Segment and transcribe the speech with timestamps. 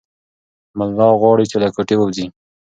[0.77, 2.25] ملا غواړي چې له کوټې ووځي.